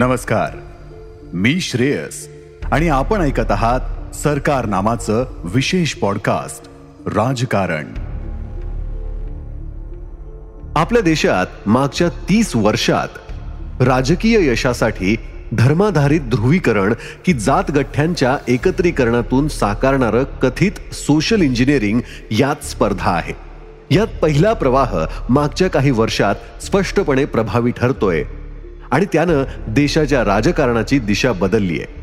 [0.00, 0.56] नमस्कार.
[1.32, 2.28] मी श्रेयस
[2.72, 6.68] आणि आपण ऐकत आहात सरकार नामाचं विशेष पॉडकास्ट
[7.06, 7.84] राजकारण.
[10.76, 13.08] आपल्या देशात मागच्या तीस वर्षात
[13.82, 15.16] राजकीय यशासाठी
[15.52, 16.94] धर्माधारित ध्रुवीकरण
[17.24, 23.34] की जात गठ्ठ्यांच्या एकत्रीकरणातून साकारणारं कथित सोशल इंजिनिअरिंग यात स्पर्धा आहे.
[23.90, 28.24] यात पहिला प्रवाह मागच्या काही वर्षात स्पष्टपणे प्रभावी ठरतोय.
[28.90, 32.00] आणि त्यानं देशाच्या राजकारणाची दिशा बदलली आहे.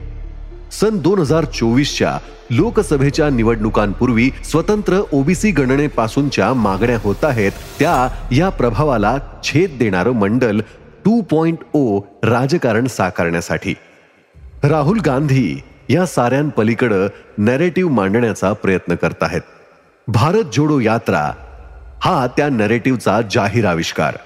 [0.71, 2.17] सन दोन हजार चोवीसच्या
[2.51, 10.61] लोकसभेच्या निवडणुकांपूर्वी स्वतंत्र ओबीसी गणनेपासूनच्या मागण्या होत आहेत त्या या प्रभावाला छेद देणारं मंडल
[11.05, 13.73] टू पॉइंट ओ राजकारण साकारण्यासाठी.
[14.63, 19.41] राहुल गांधी या साऱ्यांपलीकडं नॅरेटिव्ह मांडण्याचा प्रयत्न करत आहेत.
[20.07, 21.31] भारत जोडो यात्रा
[21.99, 24.17] हा त्या नॅरेटिव्हचा जाहीर आविष्कार.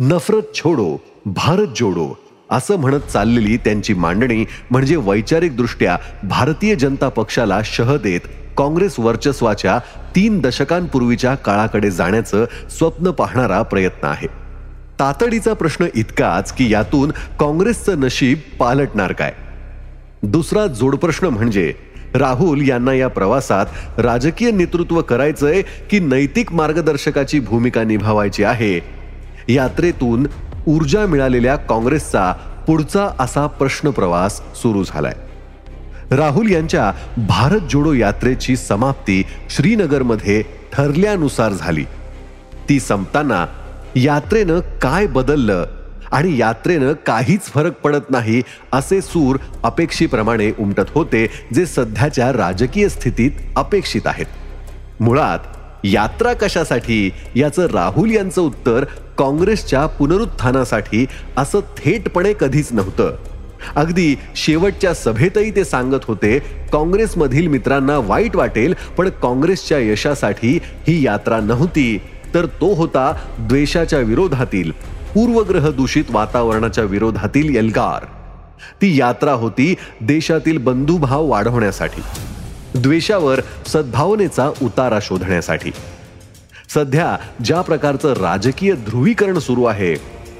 [0.00, 2.18] नफरत छोडो भारत जोडो
[2.50, 8.20] असं म्हणत चाललेली त्यांची मांडणी म्हणजे वैचारिकदृष्ट्या भारतीय जनता पक्षाला शह देत
[8.58, 9.78] काँग्रेस वर्चस्वाच्या
[10.16, 12.44] तीन दशकांपूर्वीच्या काळाकडे जाण्याचं
[12.78, 14.26] स्वप्न पाहणारा प्रयत्न आहे.
[15.00, 19.32] तातडीचा प्रश्न इतकाच की यातून काँग्रेसचं नशीब पालटणार काय?
[20.22, 21.72] दुसरा जोडप्रश्न म्हणजे
[22.14, 28.80] राहुल यांना या प्रवासात राजकीय नेतृत्व करायचंय की नैतिक मार्गदर्शकाची भूमिका निभावायची आहे?
[29.48, 30.26] यात्रेतून
[30.66, 32.32] ऊर्जा मिळालेल्या काँग्रेसचा
[32.66, 35.14] पुढचा असा प्रश्न प्रवास सुरू झालाय.
[36.10, 40.42] राहुल यांच्या भारत जोडो यात्रेची समाप्ती श्रीनगरमध्ये
[40.72, 41.84] ठरल्यानुसार झाली.
[42.68, 43.46] ती संपताना
[43.96, 45.66] यात्रेनं काय बदललं
[46.12, 48.42] आणि यात्रेनं काहीच फरक पडत नाही
[48.72, 54.26] असे सूर अपेक्षेप्रमाणे उमटत होते जे सध्याच्या राजकीय स्थितीत अपेक्षित आहेत.
[55.00, 55.38] मुळात
[55.84, 57.10] यात्रा कशासाठी?
[57.36, 58.84] याचं राहुल यांचं उत्तर
[59.18, 61.06] काँग्रेसच्या पुनरुत्थानासाठी
[61.36, 63.16] असं थेटपणे कधीच नव्हतं.
[63.76, 66.38] अगदी शेवटच्या सभेतही ते सांगत होते
[66.72, 71.98] काँग्रेसमधील मित्रांना वाईट वाटेल पण काँग्रेसच्या यशासाठी ही यात्रा नव्हती.
[72.34, 74.70] तर तो होता द्वेषाच्या विरोधातील
[75.14, 78.04] पूर्वग्रह दूषित वातावरणाच्या विरोधातील एल्गार.
[78.82, 82.02] ती यात्रा होती देशातील बंधुभाव वाढवण्यासाठी.
[82.82, 85.70] द्वेषावर सद्भावनेचा उतारा शोधण्यासाठी.
[86.74, 89.94] सध्या ज्या प्रकारचं राजकीय ध्रुवीकरण सुरू आहे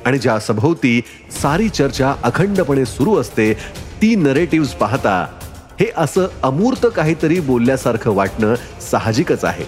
[0.04, 1.00] आणि ज्या सभोवती
[1.42, 3.52] सारी चर्चा अखंडपणे सुरू असते
[4.02, 5.26] ती नरेटिव्ह पाहता
[5.81, 8.54] हे असं अमूर्त काहीतरी बोलल्यासारखं वाटणं
[8.91, 9.64] साहजिकच आहे.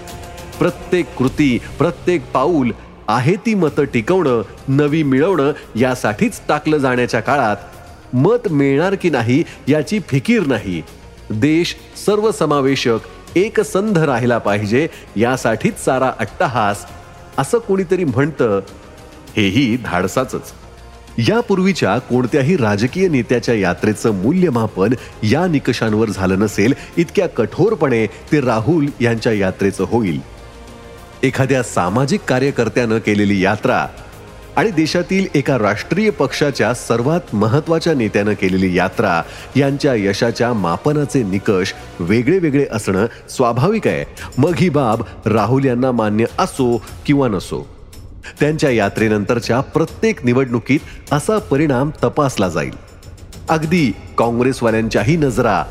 [0.58, 2.70] प्रत्येक कृती प्रत्येक पाऊल
[3.08, 7.56] आहे ती मतं टिकवणं नवी मिळवणं यासाठीच टाकलं जाण्याच्या काळात
[8.12, 10.82] मत मिळणार की नाही याची फिकीर नाही.
[11.30, 11.76] देश
[12.06, 12.98] सर्वसमावेशक
[13.36, 16.86] एकसंध राहिला पाहिजे यासाठीच सारा अट्टहास
[17.38, 18.60] असं कोणीतरी म्हणतं
[19.36, 20.34] हेही धाडसाच
[21.18, 29.32] यापूर्वीच्या कोणत्याही राजकीय नेत्याच्या यात्रेचं मूल्यमापन या निकषांवर झालं नसेल इतक्या कठोरपणे ते राहुल यांच्या
[29.32, 30.20] यात्रेचं होईल.
[31.22, 33.86] एखाद्या सामाजिक कार्यकर्त्यानं केलेली यात्रा
[34.56, 39.22] आणि देशातील एका राष्ट्रीय पक्षाच्या सर्वात महत्त्वाच्या नेत्यानं केलेली यात्रा
[39.56, 44.04] यांच्या यशाच्या मापनाचे निकष वेगळे वेगळे असणं स्वाभाविक आहे.
[44.38, 47.66] मग ही बाब राहुल यांना मान्य असो किंवा नसो.
[48.40, 52.72] त्यांच्या यात्रेनंतरच्या प्रत्येक निवडणुकीत असा परिणाम तपासला जाईल.
[53.48, 55.62] अगदी काँग्रेसवाल्यांच्याही नजरा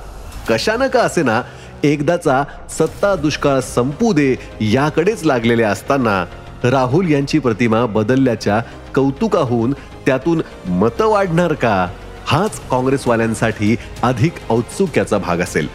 [0.49, 1.41] कशानं का असे ना
[1.83, 6.25] एकदाचा सत्ता दुष्काळ संपू दे याकडेच लागलेल्या असताना
[6.63, 8.61] राहुल यांची प्रतिमा बदलल्याच्या
[8.95, 9.73] कौतुकाहून
[10.05, 11.87] त्यातून मतं वाढणार का?
[12.27, 15.67] हाच काँग्रेसवाल्यांसाठी अधिक औत्सुक्याचा भाग असेल.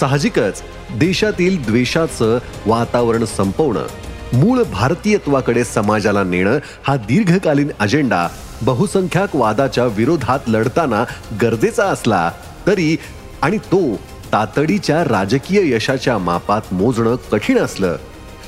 [0.00, 0.62] साहजिकच
[0.94, 3.86] देशातील द्वेषाचं वातावरण संपवणं
[4.32, 8.28] मूळ भारतीयत्वाकडे समाजाला नेणं हा दीर्घकालीन अजेंडा
[8.62, 11.04] बहुसंख्याक वादाच्या विरोधात लढताना
[11.42, 12.30] गरजेचा असला
[12.66, 12.96] तरी
[13.42, 13.94] आणि तो
[14.32, 17.96] तातडीच्या राजकीय यशाच्या मापात मोजणं कठीण असलं.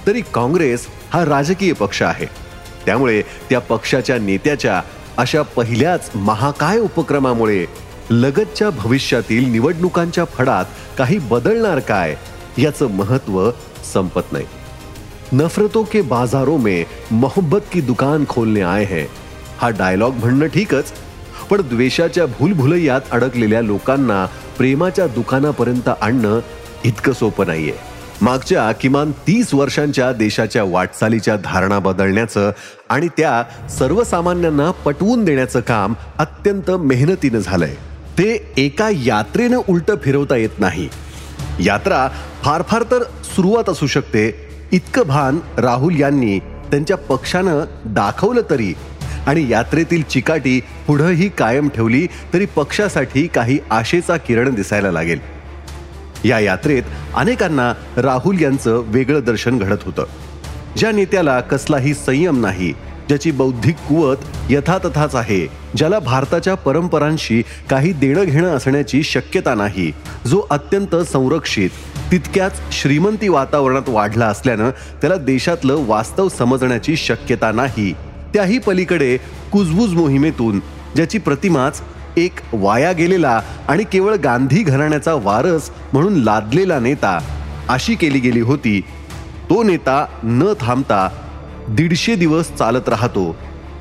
[0.06, 2.26] तरी काँग्रेस हा राजकीय पक्ष आहे.
[2.86, 4.80] त्यामुळे त्या पक्षाच्या नेत्याच्या
[5.16, 7.66] अशा पहिल्याच महाकाय उपक्रमामुळे
[8.10, 10.64] लगतच्या भविष्यातील निवडणुकांच्या फडात
[10.98, 12.16] काही बदलणार काय
[12.58, 13.50] याचं महत्त्व
[13.92, 14.46] संपत नाही.
[15.32, 19.06] नफरतों के बाजारों में मोहब्बत की दुकान खोलने आए हैं.
[19.60, 20.92] हा डायलॉग म्हणणं ठीकच
[21.50, 24.26] पण द्वेषाच्या भूलभुलैयात अडकलेल्या लोकांना
[24.58, 26.40] प्रेमाच्या दुकानापर्यंत आणणं
[26.84, 27.91] इतकं सोपं नाहीये.
[28.22, 32.50] मागच्या किमान तीस वर्षांच्या देशाच्या वाटचालीच्या धारणा बदलण्याचं
[32.88, 37.74] आणि त्या सर्वसामान्यांना पटवून देण्याचं काम अत्यंत मेहनतीनं झालंय.
[38.18, 40.88] ते एका यात्रेनं उलट फिरवता येत नाही.
[41.60, 42.08] यात्रा
[42.42, 44.48] फार फार तर सुरुवात असू शकते.
[44.72, 48.74] इतकं भान राहुल यांनी त्यांच्या पक्षानं दाखवलं तरी
[49.26, 55.41] आणि यात्रेतील चिकाटी पुढंही कायम ठेवली तरी पक्षासाठी काही आशेचा किरण दिसायला लागेल.
[56.24, 56.82] या यात्रेत
[57.14, 60.04] अनेकांना राहुल यांचं वेगळं दर्शन घडत होतं.
[60.76, 62.72] ज्या नेत्याला कसलाही संयम नाही
[63.08, 64.16] ज्याची बौद्धिक कुवत
[64.50, 65.46] यथातथाच आहे
[65.76, 69.92] ज्याला भारताच्या परंपरांशी काही देणं घेणं असण्याची शक्यता नाही
[70.26, 71.70] जो अत्यंत संरक्षित
[72.12, 77.92] तितक्याच श्रीमंती वातावरणात वाढला असल्यानं त्याला देशातलं वास्तव समजण्याची शक्यता नाही.
[78.34, 79.16] त्याही पलीकडे
[79.52, 80.60] कुजबुज मोहिमेतून
[80.94, 81.82] ज्याची प्रतिमाच
[82.16, 87.18] एक वाया गेलेला आणि केवळ गांधी घराण्याचा वारस म्हणून लादलेला नेता
[87.68, 88.80] अशी केली गेली होती.
[89.50, 91.08] तो नेता न थांबता
[91.68, 93.36] दीडशे दिवस चालत राहतो.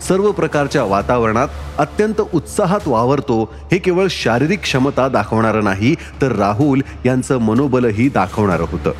[0.07, 1.47] सर्व प्रकारच्या वातावरणात
[1.77, 3.43] अत्यंत उत्साहात वावरतो.
[3.71, 8.91] हे केवळ शारीरिक क्षमता दाखवणारं नाही तर राहुल यांचं मनोबलही दाखवणारं होतं.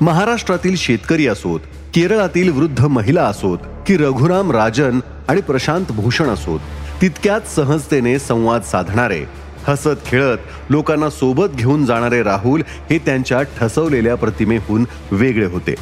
[0.00, 1.60] महाराष्ट्रातील शेतकरी असोत
[1.94, 6.60] केरळातील वृद्ध महिला असोत की रघुराम राजन आणि प्रशांत भूषण असोत
[7.02, 9.24] तितक्याच सहजतेने संवाद साधणारे
[9.66, 10.38] हसत खेळत
[10.70, 15.74] लोकांना सोबत घेऊन जाणारे राहुल हे त्यांच्या ठसवलेल्या प्रतिमेहून वेगळे होते.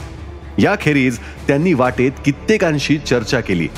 [0.58, 3.68] याखेरीज त्यांनी वाटेत कित्येकांशी चर्चा केली.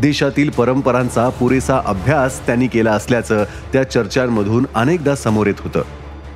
[0.00, 5.82] देशातील परंपरांचा पुरेसा अभ्यास त्यांनी केला असल्याचं त्या चर्चांमधून अनेकदा समोर येत होतं.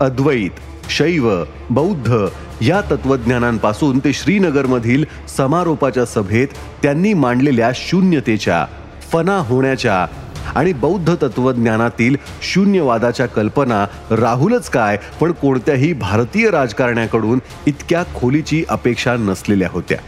[0.00, 2.14] अद्वैत शैव बौद्ध
[2.60, 5.04] या तत्वज्ञानांपासून ते श्रीनगरमधील
[5.36, 6.48] समारोपाच्या सभेत
[6.82, 8.64] त्यांनी मांडलेल्या शून्यतेच्या
[9.12, 10.06] फना होण्याच्या
[10.54, 19.68] आणि बौद्ध तत्वज्ञानातील शून्यवादाच्या कल्पना राहुलच काय पण कोणत्याही भारतीय राजकारण्याकडून इतक्या खोलीची अपेक्षा नसलेल्या
[19.72, 19.98] होत्या.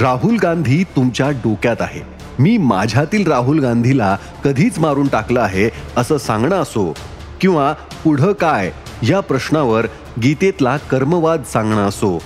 [0.00, 2.00] राहुल गांधी तुमच्या डोक्यात आहे.
[2.38, 6.92] मी माझ्यातील राहुल गांधीला कधीच मारून टाकलं आहे असं सांगणं असो
[7.40, 7.72] किंवा
[8.04, 8.70] पुढं काय
[9.02, 9.86] या प्रश्नावर
[10.22, 12.18] गीतेतला कर्मवाद सांगणं असो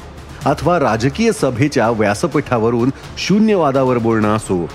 [0.44, 4.68] अथवा राजकीय सभेच्या व्यासपीठावरून शून्यवादावर बोलणं असो.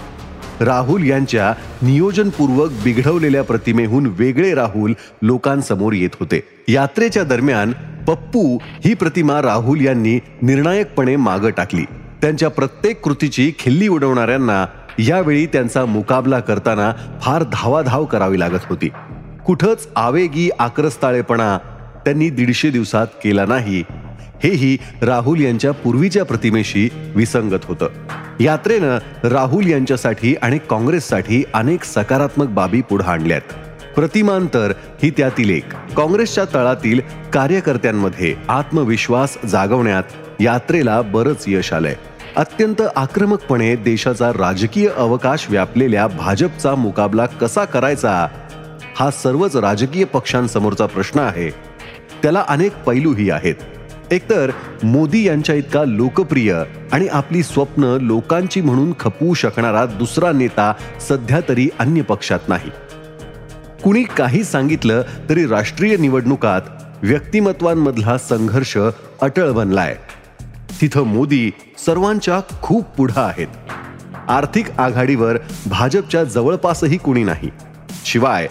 [0.61, 6.41] राहुल यांच्या नियोजनपूर्वक बिघडवलेल्या प्रतिमेहून वेगळे राहुल लोकांसमोर येत होते.
[6.67, 7.71] यात्रेच्या दरम्यान
[8.07, 11.83] पप्पू ही प्रतिमा राहुल यांनी निर्णायकपणे मागं टाकली.
[12.21, 14.65] त्यांच्या प्रत्येक कृतीची खिल्ली उडवणाऱ्यांना
[14.99, 18.89] यावेळी त्यांचा मुकाबला करताना फार धावाधाव करावी लागत होती.
[19.45, 21.57] कुठंच आवेगी आक्रस्ताळेपणा
[22.05, 23.83] त्यांनी दीडशे दिवसात केला नाही.
[24.43, 27.87] हेही राहुल यांच्या पूर्वीच्या प्रतिमेशी विसंगत होतं.
[28.41, 33.41] यात्रेनं राहुल यांच्यासाठी आणि काँग्रेससाठी अनेक सकारात्मक बाबी पुढे आणल्यात.
[33.95, 34.73] प्रतिमांतर
[35.03, 35.73] ही त्यातील एक.
[35.97, 36.99] काँग्रेसच्या तळातील
[37.33, 40.03] कार्यकर्त्यांमध्ये आत्मविश्वास जागवण्यात
[40.39, 41.95] यात्रेला बरंच यश आलंय.
[42.35, 48.27] अत्यंत आक्रमकपणे देशाचा राजकीय अवकाश व्यापलेल्या भाजपचा मुकाबला कसा करायचा
[48.99, 51.49] हा सर्वच राजकीय पक्षांसमोरचा प्रश्न आहे.
[52.23, 53.55] त्याला अनेक पैलूही आहेत.
[54.11, 54.51] एकतर
[54.83, 60.73] मोदी यांच्या इतका लोकप्रिय आणि आपली स्वप्न लोकांची म्हणून खपवू शकणारा दुसरा नेता
[61.09, 62.69] सध्या तरी अन्य पक्षात नाही.
[63.83, 66.61] कुणी काही सांगितलं तरी राष्ट्रीय निवडणुकात
[67.01, 68.77] व्यक्तिमत्वांमधला संघर्ष
[69.21, 69.95] अटळ बनलाय.
[70.81, 71.51] तिथं मोदी
[71.85, 73.47] सर्वांच्या खूप पुढं आहेत.
[74.27, 77.49] आर्थिक आघाडीवर भाजपच्या जवळपासही कुणी नाही.
[78.05, 78.47] शिवाय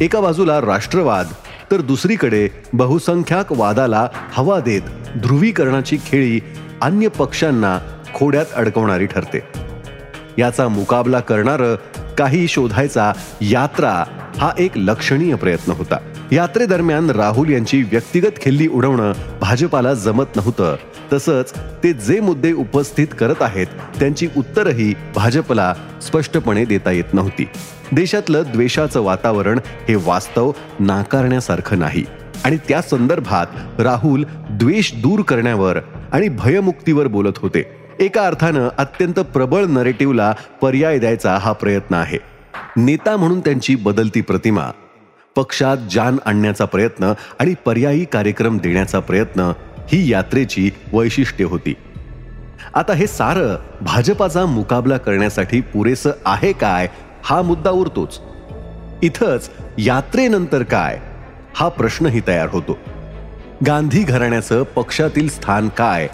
[0.00, 1.26] एका बाजूला राष्ट्रवाद
[1.72, 4.82] तर दुसरीकडे बहुसंख्याक वादाला हवा देत
[5.16, 6.40] ध्रुवीकरणाची खेळी
[6.82, 7.78] अन्य पक्षांना
[8.14, 9.40] खोड्यात अडकवणारी ठरते.
[10.38, 11.74] याचा मुकाबला करणारं
[12.18, 14.04] काही शोधायचा यात्रा
[14.38, 15.96] हा एक लक्षणीय प्रयत्न होता.
[16.32, 20.76] यात्रेदरम्यान राहुल यांची व्यक्तिगत खिल्ली उडवणं भाजपाला जमत नव्हतं.
[21.12, 21.52] तसंच
[21.84, 23.66] ते जे मुद्दे उपस्थित करत आहेत
[23.98, 27.48] त्यांची उत्तरही भाजपला स्पष्टपणे देता येत नव्हती.
[27.92, 32.04] देशातलं द्वेषाचं वातावरण हे वास्तव नाकारण्यासारखं नाही.
[32.44, 35.78] आणि त्या संदर्भात राहुल द्वेष दूर करण्यावर
[36.12, 37.62] आणि भयमुक्तीवर बोलत होते.
[38.00, 42.18] एका अर्थानं अत्यंत प्रबळ नरेटिव्हला पर्याय द्यायचा हा प्रयत्न आहे.
[42.76, 44.70] नेता म्हणून त्यांची बदलती प्रतिमा
[45.36, 49.40] पक्षात जान आणण्याचा प्रयत्न आणि पर्यायी कार्यक्रम देण्याचा प्रयत्न
[49.92, 51.74] ही यात्रेची वैशिष्ट्ये होती.
[52.74, 56.88] आता हे सारं भाजपाचा मुकाबला करण्यासाठी पुरेसं आहे काय
[57.28, 58.20] हा मुद्दा उरतोच.
[59.02, 61.00] इथंच यात्रेनंतर काय?
[61.54, 62.78] हा प्रश्नही तयार होतो.
[63.66, 66.08] गांधी घराण्याचं पक्षातील स्थान काय?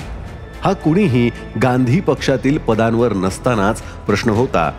[0.64, 1.30] हा कुणीही
[1.62, 4.72] गांधी पक्षातील पदांवर नसतानाच प्रश्न होता.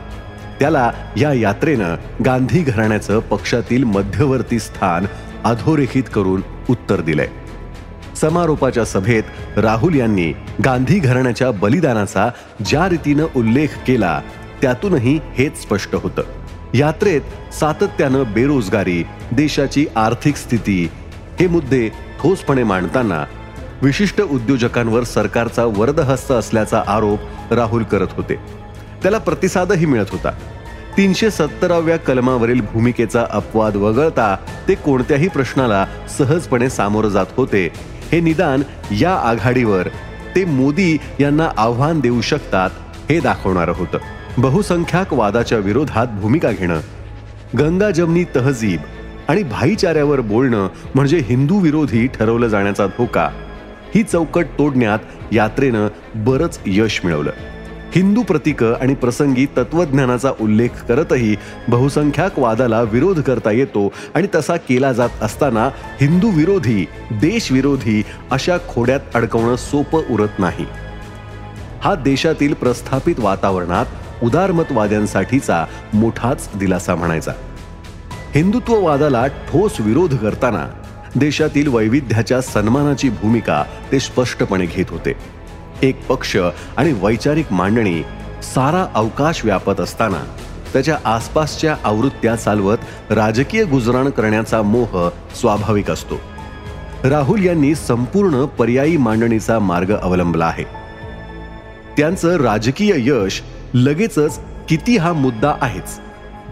[0.60, 5.06] त्याला या यात्रेनं गांधी घराण्याचं पक्षातील मध्यवर्ती स्थान
[5.44, 7.28] अधोरेखित करून उत्तर दिलंय.
[8.16, 9.24] समारोपाच्या सभेत
[9.58, 10.34] राहुल यांनी
[10.66, 12.30] गांधी घराण्याच्या बलिदानाचा
[12.66, 14.22] ज्या रीतीनं उल्लेख केला
[14.63, 16.22] त्यातूनही हेच स्पष्ट होतं.
[16.74, 17.22] यात्रेत
[17.53, 20.89] सातत्यानं बेरोजगारी देशाची आर्थिक स्थिती
[21.39, 23.24] हे मुद्दे ठोसपणे मांडताना
[23.82, 28.36] विशिष्ट उद्योजकांवर सरकारचा वरदहस्त असल्याचा आरोप राहुल करत होते.
[29.03, 30.32] त्याला प्रतिसादही मिळत होता.
[30.98, 34.36] तीनशे सत्तराव्या कलमावरील भूमिकेचा अपवाद वगळता
[34.67, 35.86] ते कोणत्याही प्रश्नाला
[36.17, 37.70] सहजपणे सामोरं जात होते
[38.12, 39.88] हे निदान या आघाडीवर
[40.36, 42.70] ते मोदी यांना आव्हान देऊ शकतात
[43.10, 43.98] हे दाखवणारं होतं.
[44.38, 46.80] बहुसंख्याक वादाच्या विरोधात भूमिका घेणं
[47.60, 48.80] गंगा जमनी तहजीब
[49.28, 53.30] आणि भाईचाऱ्यावर बोलणं म्हणजे हिंदू विरोधी ठरवलं जाण्याचा धोका
[53.96, 55.00] ही चौकट तोडण्यात
[55.34, 57.32] यात्रेनं बरंच यश मिळवलं.
[57.96, 61.36] हिंदू प्रतीकं आणि प्रसंगी तत्वज्ञानाचा उल्लेख करतही
[61.68, 65.70] बहुसंख्याक वादाला विरोध करता येतो आणि तसा केला जात असताना
[66.02, 70.66] हिंदू विरोधी देशविरोधी अशा खोड्यात अडकवणं सोपं उरत नाही.
[71.82, 73.86] हा देशातील प्रस्थापित वातावरणात
[74.24, 77.32] उदारमतवाद्यांसाठीचा मोठाच दिलासा म्हणायचा.
[78.36, 80.68] हिंदुत्ववादाला ठोस विरोध करताना
[81.15, 85.13] देशातील वैविध्याच्या सन्मानाची भूमिका ते स्पष्टपणे घेत होते.
[85.82, 86.38] एक पक्ष
[86.77, 88.03] आणि वैचारिक मांडणी
[88.56, 90.24] सारा अवकाश व्यापत असताना
[90.74, 96.15] त्याच्या आसपासच्या आवृत्त्या चालवत राजकीय गुजराण करण्याचा मोह स्वाभाविक असतो.
[97.03, 100.63] राहुल यांनी संपूर्ण पर्यायी मांडणीचा मार्ग अवलंबला आहे.
[101.98, 103.42] त्यांचं राजकीय यश
[103.74, 104.39] लगेचच
[104.70, 106.00] किती हा मुद्दा आहेच.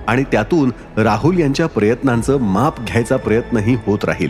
[0.07, 4.29] आणि त्यातून राहुल यांच्या प्रयत्नांचं माप घ्यायचा प्रयत्नही होत राहील.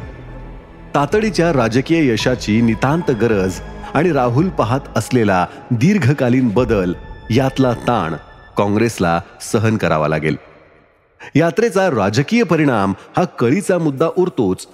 [0.96, 3.54] तातडीच्या राजकीय यशाची नितांत गरज
[3.94, 6.94] आणि राहुल पाहत असलेला दीर्घकालीन बदल
[7.30, 8.14] यातला ताण
[8.58, 10.36] काँग्रेसला सहन करावा लागेल.
[11.36, 14.68] यात्रेचा राजकीय परिणाम हा कळीचा मुद्दा उरतोच.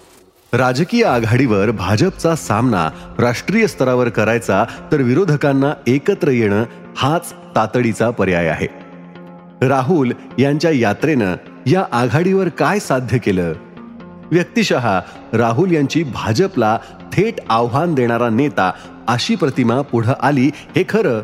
[0.54, 6.64] राजकीय आघाडीवर भाजपचा सामना राष्ट्रीय स्तरावर करायचा तर विरोधकांना एकत्र येणं
[7.00, 8.68] हाच तातडीचा पर्याय आहे.
[9.68, 11.36] राहुल यांच्या यात्रेनं
[11.66, 13.54] या आघाडीवर काय साध्य केलं?
[14.32, 15.00] व्यक्तिशः
[15.34, 16.80] राहुल यांची भाजपला
[17.14, 18.72] थेट आव्हान देणारा नेता
[19.08, 21.22] अशी प्रतिमा पुढं आली हे खरं.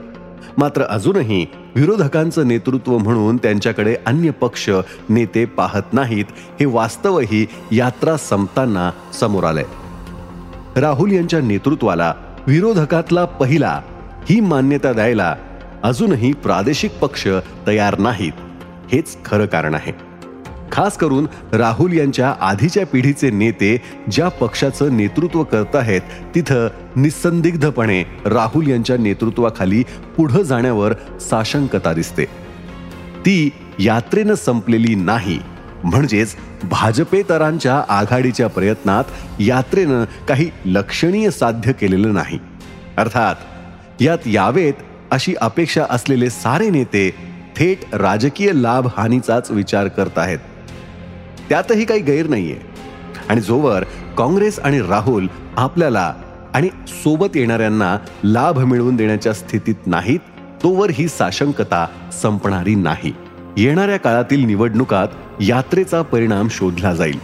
[0.57, 4.69] मात्र अजूनही विरोधकांचं नेतृत्व म्हणून त्यांच्याकडे अन्य पक्ष
[5.09, 6.25] नेते पाहत नाहीत
[6.59, 9.65] हे वास्तवही यात्रा संपताना समोर आलंय.
[10.79, 12.13] राहुल यांच्या नेतृत्वाला
[12.47, 13.81] विरोधकातला पहिला
[14.29, 15.35] ही मान्यता द्यायला
[15.83, 17.27] अजूनही प्रादेशिक पक्ष
[17.67, 18.31] तयार नाहीत.
[18.91, 19.91] हेच खरं कारण आहे.
[20.71, 26.01] खास करून राहुल यांच्या आधीच्या पिढीचे नेते ज्या पक्षाचं नेतृत्व करत आहेत
[26.35, 29.83] तिथं निसंदिग्धपणे राहुल यांच्या नेतृत्वाखाली
[30.17, 32.25] पुढं जाण्यावर साशंकता दिसते.
[33.19, 33.49] ती
[33.79, 35.39] यात्रेनं संपलेली नाही.
[35.83, 39.03] म्हणजेच भाजपेतरांच्या आघाडीच्या प्रयत्नात
[39.39, 42.39] यात्रेनं काही लक्षणीय साध्य केलेलं नाही.
[42.97, 43.35] अर्थात
[44.01, 44.73] यात यावेत
[45.13, 47.13] अशी अपेक्षा असलेले सारे नेते
[47.57, 50.37] थेट राजकीय लाभ हानीचाच विचार करत आहेत.
[51.49, 52.55] त्यातही काही गैर नाहीये.
[53.29, 53.83] आणि जोवर
[54.17, 55.27] काँग्रेस आणि राहुल
[55.57, 56.13] आपल्याला
[56.53, 60.19] आणि सोबत येणाऱ्यांना लाभ मिळवून देण्याच्या स्थितीत नाहीत
[60.63, 61.87] तोवर ही साशंकता
[62.21, 63.13] संपणारी नाही.
[63.57, 65.07] येणाऱ्या काळातील निवडणुकात
[65.41, 67.19] यात्रेचा परिणाम शोधला जाईल.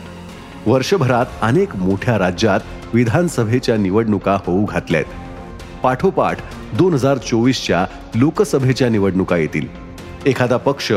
[0.66, 2.60] वर्षभरात अनेक मोठ्या राज्यात
[2.94, 5.29] विधानसभेच्या निवडणुका होऊ घातल्या आहेत
[5.84, 6.38] पाठोपाठ
[6.74, 9.68] दोन हजार चोवीसच्या लोकसभेच्या निवडणुका येतील.
[10.26, 10.92] एखादा पक्ष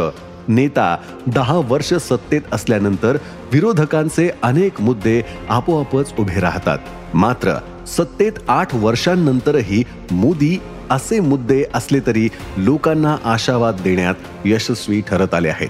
[0.49, 0.97] नेता
[1.27, 3.17] दहा वर्ष सत्तेत असल्यानंतर
[3.53, 6.79] विरोधकांचे अनेक मुद्दे आपोआपच उभे राहतात.
[7.15, 7.55] मात्र
[7.87, 10.59] सत्तेत आठ वर्षांनंतरही मोदी
[10.91, 15.69] असे मुद्दे असले तरी लोकांना आशावाद देण्यात यशस्वी ठरत आले आहेत.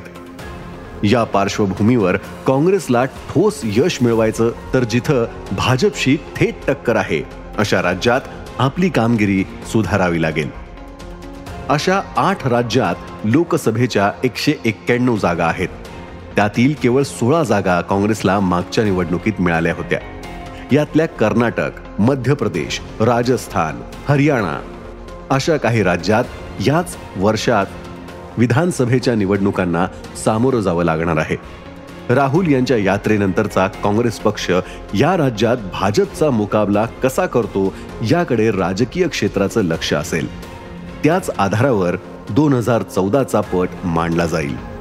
[1.04, 2.16] या पार्श्वभूमीवर
[2.46, 7.22] काँग्रेसला ठोस यश मिळवायचं तर जिथं भाजपशी थेट टक्कर आहे
[7.58, 8.20] अशा राज्यात
[8.58, 10.50] आपली कामगिरी सुधारावी लागेल.
[11.68, 12.94] अशा आठ राज्यात
[13.24, 15.68] लोकसभेच्या एकशे एक्क्याण्णव जागा आहेत.
[16.36, 19.98] त्यातील केवळ सोळा जागा काँग्रेसला मागच्या निवडणुकीत मिळाल्या होत्या.
[20.72, 24.60] यातल्या कर्नाटक मध्य प्रदेश राजस्थान हरियाणा
[25.30, 26.24] अशा काही राज्यात
[26.66, 27.66] याच वर्षात
[28.38, 29.86] विधानसभेच्या निवडणुकांना
[30.24, 31.61] सामोरं जावं लागणार आहे.
[32.08, 34.50] राहुल यांच्या यात्रेनंतरचा काँग्रेस पक्ष
[34.94, 37.74] या राज्यात भाजपचा मुकाबला कसा करतो
[38.10, 40.26] याकडे राजकीय क्षेत्राचं लक्ष असेल.
[41.04, 41.96] त्याच आधारावर
[42.30, 44.71] दोन हजार चौदाचा पट मांडला जाईल.